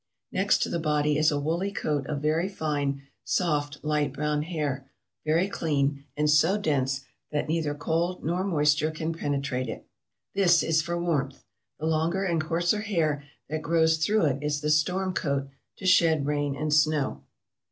Next 0.31 0.63
to 0.63 0.69
the 0.69 0.79
body 0.79 1.15
is 1.15 1.29
a 1.29 1.39
woolly 1.39 1.71
coat 1.71 2.07
of 2.07 2.23
very 2.23 2.49
fine, 2.49 3.03
soft, 3.23 3.83
light 3.83 4.11
brown 4.11 4.41
hair, 4.41 4.89
very 5.27 5.47
clean, 5.47 6.05
and 6.17 6.27
so 6.27 6.57
dense 6.57 7.01
that 7.31 7.47
neither 7.47 7.75
cold 7.75 8.23
nor 8.23 8.43
moisture 8.43 8.89
can 8.89 9.13
penetrate 9.13 9.69
it. 9.69 9.85
This 10.33 10.63
is 10.63 10.81
for 10.81 10.99
warmth. 10.99 11.43
The 11.79 11.85
longer 11.85 12.23
and 12.23 12.41
coarser 12.41 12.81
hair 12.81 13.25
that 13.47 13.61
grows 13.61 13.97
through 13.97 14.25
it 14.25 14.41
is 14.41 14.61
the 14.61 14.71
storm 14.71 15.13
coat 15.13 15.49
to 15.77 15.85
shed 15.85 16.25
rain 16.25 16.55
and 16.55 16.73
snow." 16.73 17.21